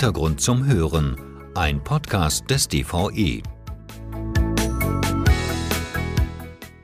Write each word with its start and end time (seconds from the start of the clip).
Hintergrund 0.00 0.40
zum 0.40 0.64
Hören, 0.64 1.14
ein 1.54 1.84
Podcast 1.84 2.48
des 2.48 2.66
DVE. 2.68 3.42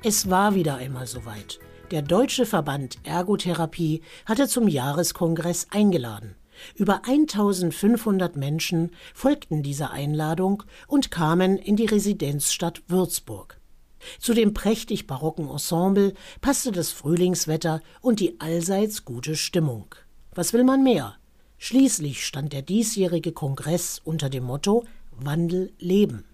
Es 0.05 0.29
war 0.29 0.55
wieder 0.55 0.77
einmal 0.77 1.07
soweit. 1.07 1.59
Der 1.91 2.03
Deutsche 2.03 2.45
Verband 2.45 2.99
Ergotherapie 3.05 4.03
hatte 4.27 4.49
zum 4.49 4.69
Jahreskongress 4.69 5.69
eingeladen. 5.71 6.35
Über 6.75 7.07
1500 7.07 8.37
Menschen 8.37 8.91
folgten 9.15 9.63
dieser 9.63 9.93
Einladung 9.93 10.65
und 10.87 11.11
kamen 11.11 11.57
in 11.57 11.77
die 11.77 11.87
Residenzstadt 11.87 12.83
Würzburg. 12.87 13.59
Zu 14.19 14.35
dem 14.35 14.53
prächtig 14.53 15.07
barocken 15.07 15.49
Ensemble 15.49 16.13
passte 16.43 16.71
das 16.71 16.91
Frühlingswetter 16.91 17.81
und 18.03 18.21
die 18.21 18.39
allseits 18.41 19.07
gute 19.07 19.37
Stimmung. 19.37 19.95
Was 20.35 20.53
will 20.53 20.65
man 20.65 20.83
mehr? 20.83 21.17
Schließlich 21.59 22.25
stand 22.25 22.53
der 22.53 22.63
diesjährige 22.63 23.33
Kongress 23.33 24.01
unter 24.05 24.29
dem 24.29 24.45
Motto 24.45 24.85
Wandel 25.13 25.73
leben. 25.79 26.25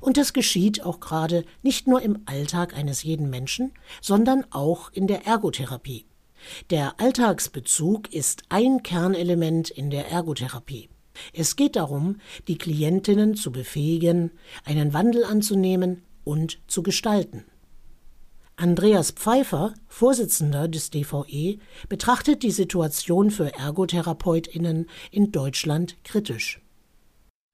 Und 0.00 0.16
das 0.16 0.32
geschieht 0.32 0.84
auch 0.84 1.00
gerade 1.00 1.44
nicht 1.62 1.86
nur 1.86 2.02
im 2.02 2.20
Alltag 2.26 2.76
eines 2.76 3.02
jeden 3.02 3.30
Menschen, 3.30 3.72
sondern 4.02 4.44
auch 4.50 4.92
in 4.92 5.06
der 5.06 5.26
Ergotherapie. 5.26 6.04
Der 6.70 7.00
Alltagsbezug 7.00 8.12
ist 8.12 8.42
ein 8.48 8.82
Kernelement 8.82 9.70
in 9.70 9.90
der 9.90 10.08
Ergotherapie. 10.10 10.88
Es 11.32 11.56
geht 11.56 11.76
darum, 11.76 12.16
die 12.48 12.56
Klientinnen 12.56 13.34
zu 13.34 13.52
befähigen, 13.52 14.30
einen 14.64 14.92
Wandel 14.92 15.24
anzunehmen 15.24 16.02
und 16.24 16.60
zu 16.66 16.82
gestalten. 16.82 17.44
Andreas 18.60 19.12
Pfeiffer, 19.12 19.72
Vorsitzender 19.88 20.68
des 20.68 20.90
DVE, 20.90 21.58
betrachtet 21.88 22.42
die 22.42 22.50
Situation 22.50 23.30
für 23.30 23.54
Ergotherapeutinnen 23.54 24.86
in 25.10 25.32
Deutschland 25.32 25.96
kritisch. 26.04 26.60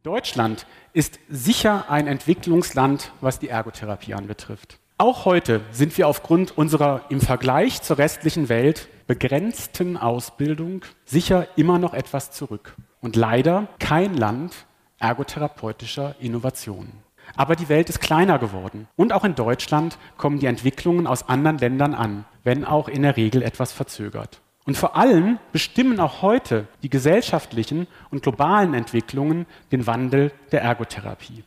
Deutschland 0.03 0.67
ist 0.95 1.21
sicher 1.29 1.89
ein 1.91 2.09
Entwicklungsland, 2.09 3.13
was 3.21 3.39
die 3.39 3.49
Ergotherapie 3.49 4.15
anbetrifft. 4.15 4.81
Auch 4.99 5.27
heute 5.27 5.61
sind 5.71 5.97
wir 5.97 6.09
aufgrund 6.09 6.59
unserer 6.59 7.05
im 7.09 7.21
Vergleich 7.21 7.83
zur 7.83 7.99
restlichen 7.99 8.49
Welt 8.49 8.89
begrenzten 9.07 9.97
Ausbildung 9.97 10.85
sicher 11.05 11.47
immer 11.57 11.79
noch 11.79 11.95
etwas 11.95 12.33
zurück 12.33 12.75
und 13.01 13.15
leider 13.15 13.69
kein 13.79 14.17
Land 14.17 14.67
ergotherapeutischer 14.99 16.17
Innovationen. 16.19 17.06
Aber 17.35 17.57
die 17.57 17.69
Welt 17.69 17.89
ist 17.89 18.01
kleiner 18.01 18.39
geworden. 18.39 18.89
Und 18.97 19.13
auch 19.13 19.25
in 19.25 19.35
Deutschland 19.35 19.99
kommen 20.17 20.39
die 20.39 20.47
Entwicklungen 20.47 21.07
aus 21.07 21.29
anderen 21.29 21.59
Ländern 21.59 21.95
an, 21.95 22.25
wenn 22.45 22.65
auch 22.65 22.89
in 22.89 23.03
der 23.03 23.17
Regel 23.17 23.43
etwas 23.43 23.73
verzögert. 23.73 24.41
Und 24.65 24.77
vor 24.77 24.97
allem 24.97 25.39
bestimmen 25.53 26.01
auch 26.01 26.23
heute 26.23 26.67
die 26.83 26.91
gesellschaftlichen 26.91 27.87
und 28.11 28.23
globalen 28.23 28.75
Entwicklungen 28.75 29.47
den 29.71 29.87
Wandel 29.87 30.33
der 30.51 30.63
Ergotherapie. 30.63 31.45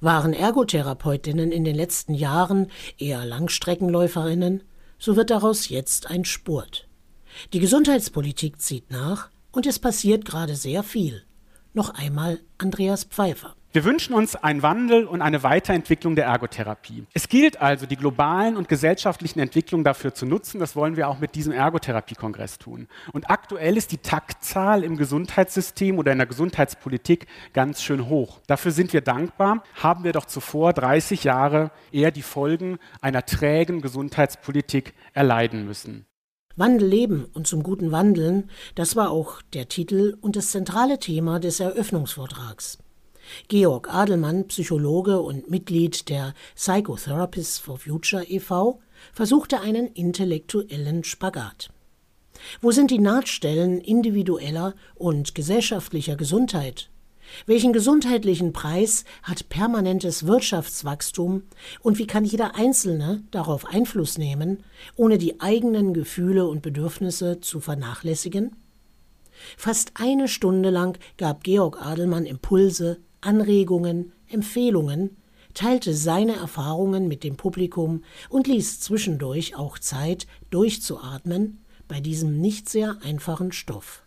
Waren 0.00 0.34
Ergotherapeutinnen 0.34 1.52
in 1.52 1.64
den 1.64 1.74
letzten 1.74 2.12
Jahren 2.12 2.70
eher 2.98 3.24
Langstreckenläuferinnen, 3.24 4.62
so 4.98 5.16
wird 5.16 5.30
daraus 5.30 5.70
jetzt 5.70 6.10
ein 6.10 6.26
Spurt. 6.26 6.86
Die 7.54 7.60
Gesundheitspolitik 7.60 8.60
zieht 8.60 8.90
nach 8.90 9.30
und 9.52 9.66
es 9.66 9.78
passiert 9.78 10.24
gerade 10.24 10.54
sehr 10.54 10.82
viel. 10.82 11.24
Noch 11.72 11.94
einmal 11.94 12.40
Andreas 12.58 13.04
Pfeiffer. 13.04 13.54
Wir 13.72 13.84
wünschen 13.84 14.14
uns 14.14 14.34
einen 14.34 14.64
Wandel 14.64 15.06
und 15.06 15.22
eine 15.22 15.44
Weiterentwicklung 15.44 16.16
der 16.16 16.24
Ergotherapie. 16.24 17.04
Es 17.12 17.28
gilt 17.28 17.62
also, 17.62 17.86
die 17.86 17.94
globalen 17.94 18.56
und 18.56 18.68
gesellschaftlichen 18.68 19.38
Entwicklungen 19.38 19.84
dafür 19.84 20.12
zu 20.12 20.26
nutzen. 20.26 20.58
Das 20.58 20.74
wollen 20.74 20.96
wir 20.96 21.08
auch 21.08 21.20
mit 21.20 21.36
diesem 21.36 21.52
Ergotherapiekongress 21.52 22.58
tun. 22.58 22.88
Und 23.12 23.30
aktuell 23.30 23.76
ist 23.76 23.92
die 23.92 23.98
Taktzahl 23.98 24.82
im 24.82 24.96
Gesundheitssystem 24.96 26.00
oder 26.00 26.10
in 26.10 26.18
der 26.18 26.26
Gesundheitspolitik 26.26 27.28
ganz 27.52 27.80
schön 27.80 28.08
hoch. 28.08 28.40
Dafür 28.48 28.72
sind 28.72 28.92
wir 28.92 29.02
dankbar. 29.02 29.62
Haben 29.80 30.02
wir 30.02 30.12
doch 30.12 30.24
zuvor 30.24 30.72
30 30.72 31.22
Jahre 31.22 31.70
eher 31.92 32.10
die 32.10 32.22
Folgen 32.22 32.76
einer 33.00 33.24
trägen 33.24 33.82
Gesundheitspolitik 33.82 34.94
erleiden 35.14 35.64
müssen. 35.64 36.06
Wandel 36.56 36.88
leben 36.88 37.24
und 37.34 37.46
zum 37.46 37.62
guten 37.62 37.92
Wandeln, 37.92 38.50
das 38.74 38.96
war 38.96 39.12
auch 39.12 39.42
der 39.54 39.68
Titel 39.68 40.16
und 40.20 40.34
das 40.34 40.50
zentrale 40.50 40.98
Thema 40.98 41.38
des 41.38 41.60
Eröffnungsvortrags. 41.60 42.78
Georg 43.48 43.92
Adelmann, 43.92 44.48
Psychologe 44.48 45.20
und 45.20 45.50
Mitglied 45.50 46.08
der 46.08 46.34
Psychotherapists 46.54 47.58
for 47.58 47.78
Future 47.78 48.24
e.V., 48.24 48.80
versuchte 49.12 49.60
einen 49.60 49.88
intellektuellen 49.88 51.04
Spagat. 51.04 51.70
Wo 52.60 52.70
sind 52.70 52.90
die 52.90 52.98
Nahtstellen 52.98 53.80
individueller 53.80 54.74
und 54.94 55.34
gesellschaftlicher 55.34 56.16
Gesundheit? 56.16 56.90
Welchen 57.46 57.72
gesundheitlichen 57.72 58.52
Preis 58.52 59.04
hat 59.22 59.48
permanentes 59.48 60.26
Wirtschaftswachstum 60.26 61.44
und 61.80 61.98
wie 61.98 62.06
kann 62.06 62.24
jeder 62.24 62.56
Einzelne 62.56 63.22
darauf 63.30 63.66
Einfluss 63.66 64.18
nehmen, 64.18 64.64
ohne 64.96 65.16
die 65.16 65.40
eigenen 65.40 65.94
Gefühle 65.94 66.46
und 66.46 66.62
Bedürfnisse 66.62 67.40
zu 67.40 67.60
vernachlässigen? 67.60 68.56
Fast 69.56 69.92
eine 69.94 70.28
Stunde 70.28 70.70
lang 70.70 70.98
gab 71.16 71.44
Georg 71.44 71.80
Adelmann 71.80 72.26
Impulse, 72.26 72.98
Anregungen, 73.20 74.12
Empfehlungen, 74.28 75.16
teilte 75.54 75.94
seine 75.94 76.36
Erfahrungen 76.36 77.08
mit 77.08 77.24
dem 77.24 77.36
Publikum 77.36 78.02
und 78.28 78.46
ließ 78.46 78.80
zwischendurch 78.80 79.56
auch 79.56 79.78
Zeit, 79.78 80.26
durchzuatmen 80.50 81.64
bei 81.88 82.00
diesem 82.00 82.40
nicht 82.40 82.68
sehr 82.68 82.96
einfachen 83.02 83.52
Stoff. 83.52 84.02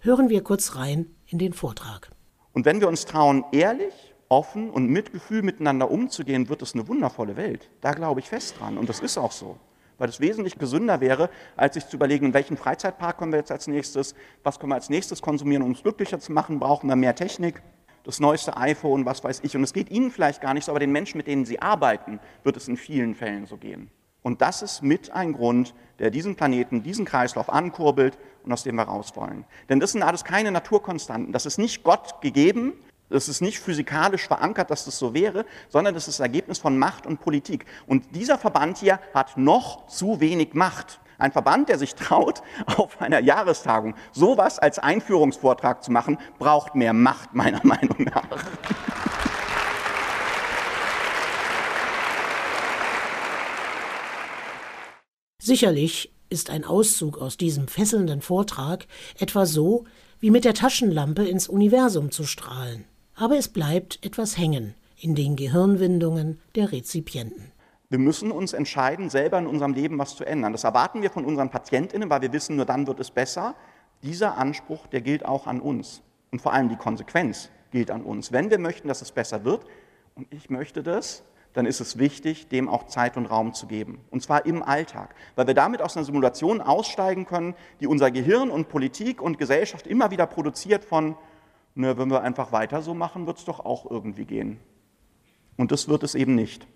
Hören 0.00 0.28
wir 0.28 0.42
kurz 0.42 0.74
rein 0.74 1.06
in 1.26 1.38
den 1.38 1.52
Vortrag. 1.52 2.10
Und 2.52 2.64
wenn 2.64 2.80
wir 2.80 2.88
uns 2.88 3.04
trauen, 3.04 3.44
ehrlich, 3.52 3.92
offen 4.28 4.70
und 4.70 4.88
mit 4.88 5.12
Gefühl 5.12 5.42
miteinander 5.42 5.90
umzugehen, 5.90 6.48
wird 6.48 6.62
es 6.62 6.74
eine 6.74 6.88
wundervolle 6.88 7.36
Welt. 7.36 7.70
Da 7.80 7.92
glaube 7.92 8.20
ich 8.20 8.28
fest 8.28 8.56
dran. 8.58 8.78
Und 8.78 8.88
das 8.88 9.00
ist 9.00 9.18
auch 9.18 9.32
so. 9.32 9.58
Weil 9.98 10.08
es 10.08 10.20
wesentlich 10.20 10.58
gesünder 10.58 11.00
wäre, 11.00 11.28
als 11.56 11.74
sich 11.74 11.86
zu 11.86 11.96
überlegen, 11.96 12.26
in 12.26 12.34
welchen 12.34 12.56
Freizeitpark 12.56 13.16
kommen 13.16 13.32
wir 13.32 13.38
jetzt 13.38 13.50
als 13.50 13.66
nächstes, 13.66 14.14
was 14.42 14.58
können 14.58 14.70
wir 14.70 14.76
als 14.76 14.90
nächstes 14.90 15.22
konsumieren, 15.22 15.62
um 15.62 15.70
uns 15.70 15.82
glücklicher 15.82 16.20
zu 16.20 16.32
machen, 16.32 16.60
brauchen 16.60 16.88
wir 16.88 16.96
mehr 16.96 17.14
Technik, 17.14 17.62
das 18.08 18.20
neueste 18.20 18.56
iPhone, 18.56 19.04
was 19.04 19.22
weiß 19.22 19.40
ich. 19.42 19.54
Und 19.54 19.62
es 19.62 19.74
geht 19.74 19.90
Ihnen 19.90 20.10
vielleicht 20.10 20.40
gar 20.40 20.54
nicht 20.54 20.64
so, 20.64 20.72
aber 20.72 20.80
den 20.80 20.92
Menschen, 20.92 21.18
mit 21.18 21.26
denen 21.26 21.44
Sie 21.44 21.60
arbeiten, 21.60 22.20
wird 22.42 22.56
es 22.56 22.66
in 22.66 22.78
vielen 22.78 23.14
Fällen 23.14 23.44
so 23.44 23.58
gehen. 23.58 23.90
Und 24.22 24.40
das 24.40 24.62
ist 24.62 24.82
mit 24.82 25.10
ein 25.10 25.34
Grund, 25.34 25.74
der 25.98 26.10
diesen 26.10 26.34
Planeten, 26.34 26.82
diesen 26.82 27.04
Kreislauf 27.04 27.50
ankurbelt 27.50 28.16
und 28.44 28.52
aus 28.52 28.62
dem 28.62 28.76
wir 28.76 28.84
raus 28.84 29.12
wollen. 29.14 29.44
Denn 29.68 29.78
das 29.78 29.92
sind 29.92 30.02
alles 30.02 30.24
keine 30.24 30.50
Naturkonstanten. 30.50 31.34
Das 31.34 31.44
ist 31.44 31.58
nicht 31.58 31.84
Gott 31.84 32.22
gegeben, 32.22 32.72
das 33.10 33.28
ist 33.28 33.42
nicht 33.42 33.58
physikalisch 33.58 34.26
verankert, 34.26 34.70
dass 34.70 34.86
das 34.86 34.98
so 34.98 35.12
wäre, 35.12 35.44
sondern 35.68 35.92
das 35.92 36.08
ist 36.08 36.18
das 36.18 36.24
Ergebnis 36.24 36.58
von 36.58 36.78
Macht 36.78 37.06
und 37.06 37.20
Politik. 37.20 37.66
Und 37.86 38.16
dieser 38.16 38.38
Verband 38.38 38.78
hier 38.78 39.00
hat 39.12 39.36
noch 39.36 39.86
zu 39.86 40.18
wenig 40.18 40.54
Macht. 40.54 40.98
Ein 41.18 41.32
Verband, 41.32 41.68
der 41.68 41.78
sich 41.78 41.96
traut, 41.96 42.42
auf 42.76 43.00
einer 43.00 43.18
Jahrestagung 43.18 43.94
sowas 44.12 44.60
als 44.60 44.78
Einführungsvortrag 44.78 45.82
zu 45.82 45.90
machen, 45.90 46.16
braucht 46.38 46.76
mehr 46.76 46.92
Macht, 46.92 47.34
meiner 47.34 47.60
Meinung 47.64 48.04
nach. 48.04 48.44
Sicherlich 55.42 56.12
ist 56.30 56.50
ein 56.50 56.64
Auszug 56.64 57.18
aus 57.18 57.36
diesem 57.36 57.68
fesselnden 57.68 58.20
Vortrag 58.20 58.86
etwa 59.18 59.46
so, 59.46 59.84
wie 60.20 60.30
mit 60.30 60.44
der 60.44 60.54
Taschenlampe 60.54 61.26
ins 61.26 61.48
Universum 61.48 62.10
zu 62.10 62.24
strahlen. 62.24 62.84
Aber 63.14 63.36
es 63.36 63.48
bleibt 63.48 63.98
etwas 64.04 64.36
hängen 64.36 64.74
in 65.00 65.14
den 65.14 65.36
Gehirnwindungen 65.36 66.38
der 66.54 66.70
Rezipienten. 66.70 67.52
Wir 67.90 67.98
müssen 67.98 68.30
uns 68.30 68.52
entscheiden, 68.52 69.08
selber 69.08 69.38
in 69.38 69.46
unserem 69.46 69.72
Leben 69.72 69.98
was 69.98 70.14
zu 70.14 70.24
ändern. 70.24 70.52
Das 70.52 70.64
erwarten 70.64 71.00
wir 71.00 71.10
von 71.10 71.24
unseren 71.24 71.50
PatientInnen, 71.50 72.10
weil 72.10 72.20
wir 72.20 72.32
wissen, 72.32 72.56
nur 72.56 72.66
dann 72.66 72.86
wird 72.86 73.00
es 73.00 73.10
besser. 73.10 73.54
Dieser 74.02 74.36
Anspruch, 74.36 74.86
der 74.88 75.00
gilt 75.00 75.24
auch 75.24 75.46
an 75.46 75.60
uns. 75.60 76.02
Und 76.30 76.42
vor 76.42 76.52
allem 76.52 76.68
die 76.68 76.76
Konsequenz 76.76 77.48
gilt 77.70 77.90
an 77.90 78.02
uns. 78.02 78.30
Wenn 78.30 78.50
wir 78.50 78.58
möchten, 78.58 78.88
dass 78.88 79.00
es 79.00 79.12
besser 79.12 79.44
wird, 79.44 79.64
und 80.14 80.26
ich 80.34 80.50
möchte 80.50 80.82
das, 80.82 81.22
dann 81.54 81.64
ist 81.64 81.80
es 81.80 81.98
wichtig, 81.98 82.48
dem 82.48 82.68
auch 82.68 82.86
Zeit 82.86 83.16
und 83.16 83.26
Raum 83.26 83.54
zu 83.54 83.66
geben. 83.66 84.00
Und 84.10 84.22
zwar 84.22 84.44
im 84.44 84.62
Alltag, 84.62 85.14
weil 85.34 85.46
wir 85.46 85.54
damit 85.54 85.80
aus 85.80 85.96
einer 85.96 86.04
Simulation 86.04 86.60
aussteigen 86.60 87.24
können, 87.24 87.54
die 87.80 87.86
unser 87.86 88.10
Gehirn 88.10 88.50
und 88.50 88.68
Politik 88.68 89.22
und 89.22 89.38
Gesellschaft 89.38 89.86
immer 89.86 90.10
wieder 90.10 90.26
produziert 90.26 90.84
von, 90.84 91.16
ne, 91.74 91.96
wenn 91.96 92.10
wir 92.10 92.22
einfach 92.22 92.52
weiter 92.52 92.82
so 92.82 92.92
machen, 92.92 93.26
wird 93.26 93.38
es 93.38 93.44
doch 93.44 93.60
auch 93.60 93.90
irgendwie 93.90 94.26
gehen. 94.26 94.60
Und 95.56 95.72
das 95.72 95.88
wird 95.88 96.02
es 96.02 96.14
eben 96.14 96.34
nicht. 96.34 96.66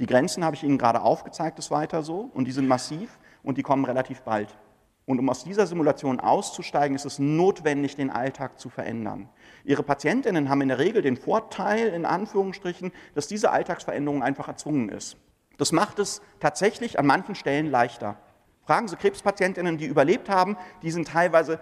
Die 0.00 0.06
Grenzen 0.06 0.44
habe 0.44 0.56
ich 0.56 0.64
Ihnen 0.64 0.78
gerade 0.78 1.02
aufgezeigt, 1.02 1.58
ist 1.58 1.70
weiter 1.70 2.02
so, 2.02 2.30
und 2.34 2.46
die 2.46 2.52
sind 2.52 2.66
massiv 2.66 3.18
und 3.42 3.58
die 3.58 3.62
kommen 3.62 3.84
relativ 3.84 4.22
bald. 4.22 4.56
Und 5.04 5.18
um 5.18 5.28
aus 5.28 5.44
dieser 5.44 5.66
Simulation 5.66 6.20
auszusteigen, 6.20 6.94
ist 6.94 7.04
es 7.04 7.18
notwendig, 7.18 7.96
den 7.96 8.10
Alltag 8.10 8.60
zu 8.60 8.68
verändern. 8.68 9.28
Ihre 9.64 9.82
Patientinnen 9.82 10.48
haben 10.48 10.60
in 10.60 10.68
der 10.68 10.78
Regel 10.78 11.02
den 11.02 11.16
Vorteil, 11.16 11.88
in 11.88 12.04
Anführungsstrichen, 12.06 12.92
dass 13.14 13.26
diese 13.26 13.50
Alltagsveränderung 13.50 14.22
einfach 14.22 14.48
erzwungen 14.48 14.88
ist. 14.88 15.16
Das 15.58 15.72
macht 15.72 15.98
es 15.98 16.22
tatsächlich 16.40 16.98
an 16.98 17.06
manchen 17.06 17.34
Stellen 17.34 17.70
leichter. 17.70 18.16
Fragen 18.64 18.86
Sie 18.86 18.96
Krebspatientinnen, 18.96 19.76
die 19.76 19.86
überlebt 19.86 20.28
haben, 20.28 20.56
die 20.82 20.92
sind 20.92 21.08
teilweise 21.08 21.60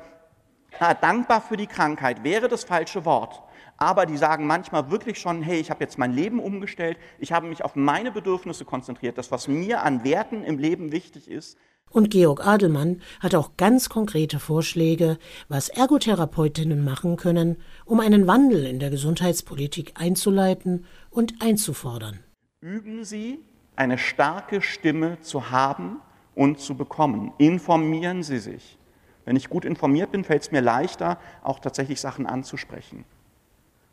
Ja, 0.79 0.94
dankbar 0.94 1.41
für 1.41 1.56
die 1.56 1.67
Krankheit 1.67 2.23
wäre 2.23 2.49
das 2.49 2.65
falsche 2.65 3.05
Wort. 3.05 3.43
Aber 3.82 4.05
die 4.05 4.19
sagen 4.19 4.47
manchmal 4.47 4.91
wirklich 4.91 5.19
schon, 5.19 5.41
hey, 5.41 5.59
ich 5.59 5.71
habe 5.71 5.82
jetzt 5.82 5.97
mein 5.97 6.12
Leben 6.12 6.38
umgestellt, 6.38 6.99
ich 7.19 7.32
habe 7.32 7.47
mich 7.47 7.65
auf 7.65 7.77
meine 7.77 8.12
Bedürfnisse 8.12 8.67
konzentriert, 8.67 9.17
das, 9.17 9.31
was 9.31 9.49
mir 9.49 9.82
an 9.82 10.05
Werten 10.05 10.44
im 10.44 10.59
Leben 10.59 10.93
wichtig 10.93 11.31
ist. 11.31 11.56
Und 11.88 12.11
Georg 12.11 12.47
Adelmann 12.47 13.00
hat 13.21 13.35
auch 13.35 13.56
ganz 13.56 13.88
konkrete 13.88 14.38
Vorschläge, 14.38 15.19
was 15.49 15.71
Ergotherapeutinnen 15.71 16.85
machen 16.85 17.17
können, 17.17 17.56
um 17.87 18.00
einen 18.00 18.27
Wandel 18.27 18.67
in 18.67 18.81
der 18.81 18.91
Gesundheitspolitik 18.91 19.94
einzuleiten 19.94 20.85
und 21.09 21.41
einzufordern. 21.41 22.21
Üben 22.61 23.03
Sie, 23.05 23.38
eine 23.76 23.97
starke 23.97 24.61
Stimme 24.61 25.23
zu 25.23 25.50
haben 25.50 26.03
und 26.35 26.61
zu 26.61 26.76
bekommen. 26.76 27.33
Informieren 27.38 28.23
Sie 28.23 28.41
sich. 28.41 28.79
Wenn 29.25 29.37
ich 29.37 29.49
gut 29.49 29.65
informiert 29.65 30.12
bin, 30.12 30.23
fällt 30.23 30.43
es 30.43 30.53
mir 30.53 30.61
leichter, 30.61 31.19
auch 31.43 31.61
tatsächlich 31.61 31.99
Sachen 31.99 32.26
anzusprechen. 32.26 33.06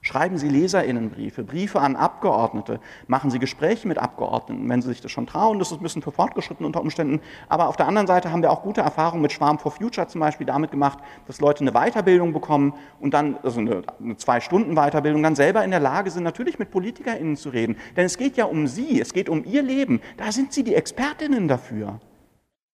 Schreiben 0.07 0.37
Sie 0.37 0.47
Leserinnenbriefe, 0.47 1.43
Briefe 1.43 1.81
an 1.81 1.97
Abgeordnete, 1.97 2.79
machen 3.07 3.29
Sie 3.29 3.39
Gespräche 3.39 3.89
mit 3.89 3.97
Abgeordneten, 3.97 4.69
wenn 4.69 4.81
Sie 4.81 4.87
sich 4.87 5.01
das 5.01 5.11
schon 5.11 5.27
trauen. 5.27 5.59
Das 5.59 5.69
ist 5.69 5.79
ein 5.79 5.83
bisschen 5.83 6.01
für 6.01 6.13
fortgeschritten 6.13 6.65
unter 6.65 6.79
Umständen. 6.79 7.19
Aber 7.49 7.67
auf 7.67 7.75
der 7.75 7.89
anderen 7.89 8.07
Seite 8.07 8.31
haben 8.31 8.41
wir 8.41 8.49
auch 8.49 8.61
gute 8.61 8.79
Erfahrungen 8.79 9.21
mit 9.21 9.33
Schwarm 9.33 9.59
for 9.59 9.69
Future 9.69 10.07
zum 10.07 10.21
Beispiel 10.21 10.47
damit 10.47 10.71
gemacht, 10.71 10.99
dass 11.27 11.41
Leute 11.41 11.59
eine 11.59 11.73
Weiterbildung 11.73 12.31
bekommen 12.31 12.73
und 13.01 13.13
dann, 13.13 13.37
also 13.43 13.59
eine, 13.59 13.81
eine 13.99 14.15
Zwei-Stunden-Weiterbildung, 14.15 15.21
dann 15.21 15.35
selber 15.35 15.65
in 15.65 15.71
der 15.71 15.81
Lage 15.81 16.09
sind, 16.09 16.23
natürlich 16.23 16.57
mit 16.57 16.71
PolitikerInnen 16.71 17.35
zu 17.35 17.49
reden. 17.49 17.75
Denn 17.97 18.05
es 18.05 18.17
geht 18.17 18.37
ja 18.37 18.45
um 18.45 18.65
Sie, 18.65 19.01
es 19.01 19.11
geht 19.11 19.27
um 19.27 19.43
Ihr 19.43 19.61
Leben. 19.61 19.99
Da 20.15 20.31
sind 20.31 20.53
Sie 20.53 20.63
die 20.63 20.75
Expertinnen 20.75 21.49
dafür. 21.49 21.99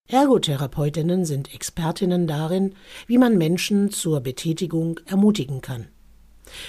Ergotherapeutinnen 0.07 1.25
sind 1.25 1.51
Expertinnen 1.51 2.27
darin, 2.27 2.75
wie 3.07 3.17
man 3.17 3.39
Menschen 3.39 3.89
zur 3.89 4.21
Betätigung 4.21 4.99
ermutigen 5.07 5.61
kann. 5.61 5.87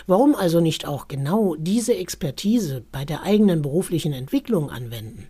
Warum 0.07 0.35
also 0.35 0.61
nicht 0.61 0.87
auch 0.87 1.09
genau 1.09 1.55
diese 1.57 1.95
Expertise 1.95 2.85
bei 2.93 3.05
der 3.05 3.23
eigenen 3.23 3.63
beruflichen 3.63 4.13
Entwicklung 4.13 4.71
anwenden? 4.71 5.29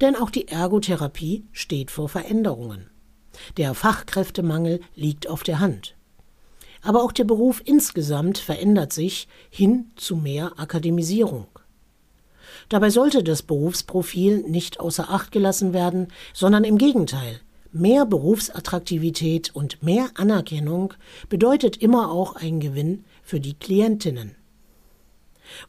Denn 0.00 0.16
auch 0.16 0.30
die 0.30 0.48
Ergotherapie 0.48 1.44
steht 1.52 1.90
vor 1.90 2.08
Veränderungen. 2.08 2.90
Der 3.56 3.74
Fachkräftemangel 3.74 4.80
liegt 4.94 5.28
auf 5.28 5.42
der 5.42 5.60
Hand. 5.60 5.96
Aber 6.82 7.02
auch 7.02 7.12
der 7.12 7.24
Beruf 7.24 7.62
insgesamt 7.64 8.38
verändert 8.38 8.92
sich 8.92 9.28
hin 9.50 9.90
zu 9.96 10.16
mehr 10.16 10.52
Akademisierung. 10.56 11.46
Dabei 12.68 12.90
sollte 12.90 13.22
das 13.22 13.42
Berufsprofil 13.42 14.42
nicht 14.48 14.80
außer 14.80 15.10
Acht 15.10 15.32
gelassen 15.32 15.72
werden, 15.72 16.08
sondern 16.32 16.64
im 16.64 16.78
Gegenteil 16.78 17.40
Mehr 17.74 18.04
Berufsattraktivität 18.04 19.56
und 19.56 19.82
mehr 19.82 20.10
Anerkennung 20.16 20.92
bedeutet 21.30 21.78
immer 21.78 22.10
auch 22.10 22.36
ein 22.36 22.60
Gewinn 22.60 23.06
für 23.22 23.40
die 23.40 23.54
Klientinnen. 23.54 24.36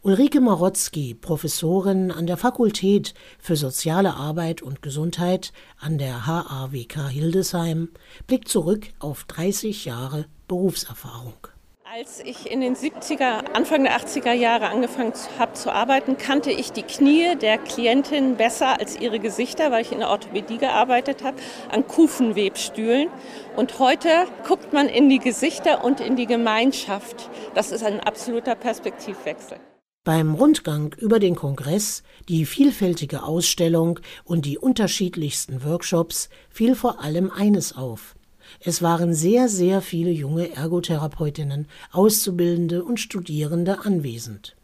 Ulrike 0.01 0.41
Marotzki, 0.41 1.13
Professorin 1.13 2.11
an 2.11 2.27
der 2.27 2.35
Fakultät 2.35 3.13
für 3.39 3.55
Soziale 3.55 4.15
Arbeit 4.15 4.61
und 4.61 4.81
Gesundheit 4.81 5.53
an 5.79 5.97
der 5.97 6.27
HAWK 6.27 7.09
Hildesheim, 7.09 7.87
blickt 8.27 8.49
zurück 8.49 8.89
auf 8.99 9.23
30 9.23 9.85
Jahre 9.85 10.25
Berufserfahrung. 10.49 11.52
Als 11.95 12.21
ich 12.21 12.49
in 12.49 12.61
den 12.61 12.75
70er, 12.75 13.53
Anfang 13.53 13.83
der 13.83 13.95
80er 13.95 14.31
Jahre 14.31 14.69
angefangen 14.69 15.13
habe 15.37 15.53
zu 15.53 15.71
arbeiten, 15.71 16.17
kannte 16.17 16.49
ich 16.49 16.71
die 16.71 16.81
Knie 16.81 17.35
der 17.35 17.59
Klientin 17.59 18.35
besser 18.35 18.79
als 18.79 18.99
ihre 18.99 19.19
Gesichter, 19.19 19.69
weil 19.69 19.83
ich 19.83 19.91
in 19.91 19.99
der 19.99 20.09
Orthopädie 20.09 20.57
gearbeitet 20.57 21.23
habe, 21.23 21.37
an 21.69 21.87
Kufenwebstühlen. 21.87 23.09
Und 23.55 23.77
heute 23.77 24.09
guckt 24.47 24.73
man 24.73 24.89
in 24.89 25.07
die 25.07 25.19
Gesichter 25.19 25.83
und 25.83 25.99
in 25.99 26.15
die 26.15 26.25
Gemeinschaft. 26.25 27.29
Das 27.53 27.71
ist 27.71 27.83
ein 27.83 27.99
absoluter 27.99 28.55
Perspektivwechsel. 28.55 29.59
Beim 30.03 30.33
Rundgang 30.33 30.95
über 30.97 31.19
den 31.19 31.35
Kongress, 31.35 32.01
die 32.27 32.47
vielfältige 32.47 33.21
Ausstellung 33.21 33.99
und 34.23 34.45
die 34.45 34.57
unterschiedlichsten 34.57 35.63
Workshops 35.63 36.29
fiel 36.49 36.73
vor 36.73 37.03
allem 37.03 37.29
eines 37.29 37.77
auf. 37.77 38.15
Es 38.59 38.81
waren 38.81 39.13
sehr, 39.13 39.49
sehr 39.49 39.81
viele 39.81 40.11
junge 40.11 40.55
Ergotherapeutinnen, 40.55 41.67
Auszubildende 41.91 42.83
und 42.83 42.99
Studierende 42.99 43.85
anwesend. 43.85 44.55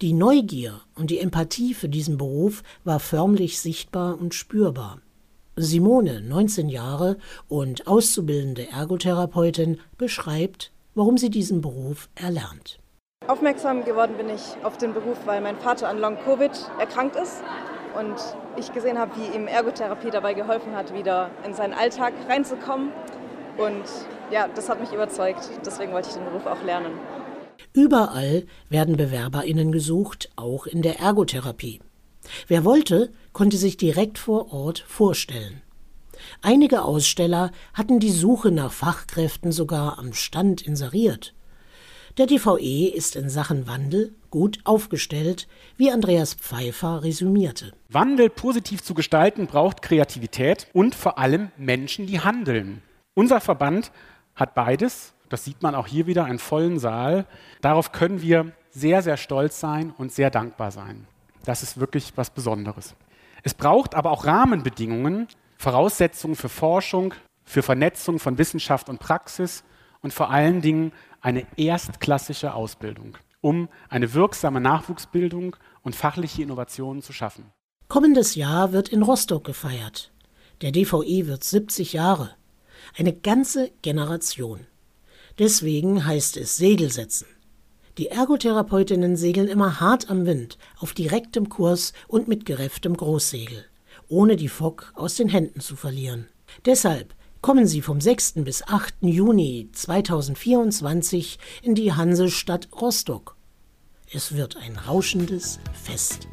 Die 0.00 0.12
Neugier 0.12 0.80
und 0.94 1.10
die 1.10 1.18
Empathie 1.18 1.74
für 1.74 1.88
diesen 1.88 2.18
Beruf 2.18 2.62
war 2.84 3.00
förmlich 3.00 3.60
sichtbar 3.60 4.18
und 4.20 4.34
spürbar. 4.34 5.00
Simone, 5.56 6.20
19 6.20 6.68
Jahre 6.68 7.16
und 7.48 7.86
auszubildende 7.86 8.68
Ergotherapeutin, 8.70 9.78
beschreibt, 9.96 10.72
warum 10.94 11.16
sie 11.16 11.30
diesen 11.30 11.60
Beruf 11.60 12.08
erlernt. 12.14 12.80
Aufmerksam 13.28 13.84
geworden 13.84 14.16
bin 14.16 14.28
ich 14.28 14.42
auf 14.64 14.76
den 14.76 14.92
Beruf, 14.92 15.18
weil 15.26 15.40
mein 15.40 15.56
Vater 15.56 15.88
an 15.88 15.98
Long-Covid 15.98 16.50
erkrankt 16.78 17.16
ist 17.16 17.42
und 17.98 18.14
ich 18.56 18.72
gesehen 18.72 18.98
habe, 18.98 19.12
wie 19.16 19.34
ihm 19.34 19.46
Ergotherapie 19.46 20.10
dabei 20.10 20.34
geholfen 20.34 20.74
hat, 20.74 20.92
wieder 20.92 21.30
in 21.46 21.54
seinen 21.54 21.72
Alltag 21.72 22.12
reinzukommen. 22.28 22.90
Und 23.58 23.84
ja, 24.30 24.48
das 24.48 24.68
hat 24.68 24.80
mich 24.80 24.92
überzeugt. 24.92 25.50
Deswegen 25.64 25.92
wollte 25.92 26.08
ich 26.08 26.14
den 26.14 26.24
Beruf 26.24 26.46
auch 26.46 26.62
lernen. 26.64 26.92
Überall 27.72 28.46
werden 28.68 28.96
BewerberInnen 28.96 29.72
gesucht, 29.72 30.30
auch 30.36 30.66
in 30.66 30.82
der 30.82 31.00
Ergotherapie. 31.00 31.80
Wer 32.48 32.64
wollte, 32.64 33.12
konnte 33.32 33.56
sich 33.56 33.76
direkt 33.76 34.18
vor 34.18 34.52
Ort 34.52 34.80
vorstellen. 34.86 35.62
Einige 36.40 36.82
Aussteller 36.82 37.50
hatten 37.74 38.00
die 38.00 38.10
Suche 38.10 38.50
nach 38.50 38.72
Fachkräften 38.72 39.52
sogar 39.52 39.98
am 39.98 40.12
Stand 40.12 40.62
inseriert. 40.62 41.34
Der 42.16 42.26
DVE 42.26 42.94
ist 42.94 43.16
in 43.16 43.28
Sachen 43.28 43.66
Wandel 43.66 44.14
gut 44.30 44.60
aufgestellt, 44.62 45.48
wie 45.76 45.90
Andreas 45.90 46.34
Pfeiffer 46.34 47.02
resümierte. 47.02 47.72
Wandel 47.88 48.30
positiv 48.30 48.82
zu 48.82 48.94
gestalten 48.94 49.48
braucht 49.48 49.82
Kreativität 49.82 50.68
und 50.72 50.94
vor 50.94 51.18
allem 51.18 51.50
Menschen, 51.56 52.06
die 52.06 52.20
handeln. 52.20 52.82
Unser 53.14 53.40
Verband 53.40 53.92
hat 54.34 54.54
beides. 54.54 55.14
Das 55.28 55.44
sieht 55.44 55.62
man 55.62 55.74
auch 55.74 55.86
hier 55.86 56.06
wieder, 56.06 56.24
einen 56.24 56.38
vollen 56.38 56.78
Saal. 56.78 57.26
Darauf 57.60 57.92
können 57.92 58.20
wir 58.20 58.52
sehr, 58.70 59.02
sehr 59.02 59.16
stolz 59.16 59.60
sein 59.60 59.94
und 59.96 60.12
sehr 60.12 60.30
dankbar 60.30 60.70
sein. 60.70 61.06
Das 61.44 61.62
ist 61.62 61.78
wirklich 61.78 62.12
was 62.16 62.30
Besonderes. 62.30 62.94
Es 63.42 63.54
braucht 63.54 63.94
aber 63.94 64.10
auch 64.10 64.24
Rahmenbedingungen, 64.24 65.28
Voraussetzungen 65.58 66.34
für 66.34 66.48
Forschung, 66.48 67.14
für 67.44 67.62
Vernetzung 67.62 68.18
von 68.18 68.38
Wissenschaft 68.38 68.88
und 68.88 68.98
Praxis 68.98 69.64
und 70.00 70.12
vor 70.12 70.30
allen 70.30 70.60
Dingen 70.60 70.92
eine 71.20 71.46
erstklassische 71.56 72.54
Ausbildung, 72.54 73.16
um 73.40 73.68
eine 73.88 74.12
wirksame 74.14 74.60
Nachwuchsbildung 74.60 75.56
und 75.82 75.94
fachliche 75.94 76.42
Innovationen 76.42 77.02
zu 77.02 77.12
schaffen. 77.12 77.52
Kommendes 77.88 78.34
Jahr 78.34 78.72
wird 78.72 78.88
in 78.88 79.02
Rostock 79.02 79.44
gefeiert. 79.44 80.10
Der 80.62 80.72
DVI 80.72 81.26
wird 81.26 81.44
70 81.44 81.92
Jahre. 81.92 82.34
Eine 82.96 83.12
ganze 83.12 83.70
Generation. 83.82 84.66
Deswegen 85.38 86.04
heißt 86.04 86.36
es 86.36 86.56
Segel 86.56 86.90
setzen. 86.90 87.26
Die 87.98 88.08
Ergotherapeutinnen 88.08 89.16
segeln 89.16 89.46
immer 89.46 89.80
hart 89.80 90.10
am 90.10 90.26
Wind, 90.26 90.58
auf 90.78 90.94
direktem 90.94 91.48
Kurs 91.48 91.92
und 92.08 92.26
mit 92.26 92.44
gerefftem 92.44 92.96
Großsegel, 92.96 93.64
ohne 94.08 94.36
die 94.36 94.48
Fock 94.48 94.92
aus 94.96 95.14
den 95.14 95.28
Händen 95.28 95.60
zu 95.60 95.76
verlieren. 95.76 96.26
Deshalb 96.64 97.14
kommen 97.40 97.66
Sie 97.66 97.82
vom 97.82 98.00
6. 98.00 98.34
bis 98.36 98.66
8. 98.66 98.94
Juni 99.02 99.68
2024 99.72 101.38
in 101.62 101.74
die 101.74 101.92
Hansestadt 101.92 102.68
Rostock. 102.80 103.36
Es 104.12 104.34
wird 104.34 104.56
ein 104.56 104.76
rauschendes 104.76 105.60
Fest. 105.72 106.26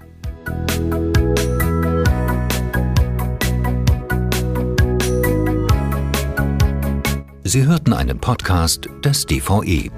Sie 7.51 7.65
hörten 7.65 7.91
einen 7.91 8.17
Podcast 8.17 8.88
des 9.03 9.25
DVE. 9.25 9.91